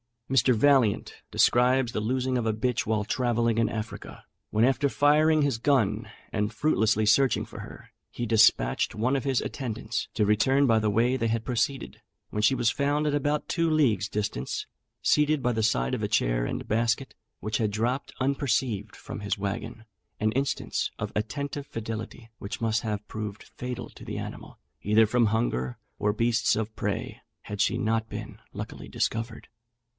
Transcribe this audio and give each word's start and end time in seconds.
Mr. 0.31 0.55
Vaillant 0.55 1.21
describes 1.29 1.91
the 1.91 1.99
losing 1.99 2.37
of 2.37 2.45
a 2.45 2.53
bitch 2.53 2.85
while 2.85 3.03
travelling 3.03 3.57
in 3.57 3.67
Africa, 3.67 4.23
when 4.49 4.63
after 4.63 4.87
firing 4.89 5.41
his 5.41 5.57
gun, 5.59 6.09
and 6.31 6.53
fruitlessly 6.53 7.05
searching 7.05 7.45
for 7.45 7.59
her, 7.59 7.91
he 8.09 8.25
despatched 8.25 8.95
one 8.95 9.15
of 9.15 9.25
his 9.25 9.41
attendants, 9.41 10.07
to 10.13 10.25
return 10.25 10.65
by 10.65 10.79
the 10.79 10.89
way 10.89 11.17
they 11.17 11.27
had 11.27 11.43
proceeded; 11.43 12.01
when 12.31 12.41
she 12.41 12.55
was 12.55 12.71
found 12.71 13.05
at 13.05 13.13
about 13.13 13.47
two 13.49 13.69
leagues' 13.69 14.07
distance, 14.07 14.65
seated 15.03 15.43
by 15.43 15.51
the 15.51 15.61
side 15.61 15.93
of 15.93 16.01
a 16.01 16.07
chair 16.07 16.45
and 16.45 16.67
basket, 16.67 17.13
which 17.41 17.57
had 17.57 17.69
dropped 17.69 18.13
unperceived 18.21 18.95
from 18.95 19.19
his 19.19 19.37
waggon: 19.37 19.83
an 20.19 20.31
instance 20.31 20.91
of 20.97 21.11
attentive 21.13 21.67
fidelity, 21.67 22.31
which 22.39 22.61
must 22.61 22.81
have 22.81 23.07
proved 23.09 23.43
fatal 23.43 23.89
to 23.89 24.05
the 24.05 24.17
animal, 24.17 24.57
either 24.81 25.05
from 25.05 25.27
hunger 25.27 25.77
or 25.99 26.13
beasts 26.13 26.55
of 26.55 26.73
prey, 26.75 27.19
had 27.43 27.59
she 27.61 27.77
not 27.77 28.09
been 28.09 28.39
luckily 28.53 28.87
discovered. 28.87 29.49